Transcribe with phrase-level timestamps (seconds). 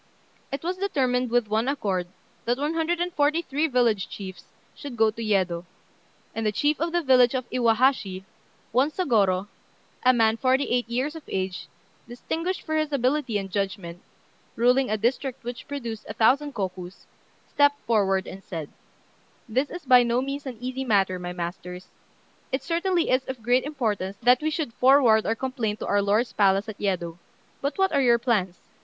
[0.51, 2.07] It was determined, with one accord,
[2.45, 5.63] that one hundred and forty three village chiefs should go to Yedo;
[6.33, 8.23] and the chief of the village of Iwahashi,
[8.71, 9.47] one Sôgorô,
[10.01, 11.67] a man forty eight years of age,
[12.07, 14.01] distinguished for his ability and judgment,
[14.55, 17.05] ruling a district which produced a thousand kokus,
[17.47, 18.69] stepped forward, and said
[19.47, 21.89] "This is by no means an easy matter, my masters.
[22.51, 26.33] It certainly is of great importance that we should forward our complaint to our lord's
[26.33, 27.19] palace at Yedo;
[27.61, 28.57] but what are your plans?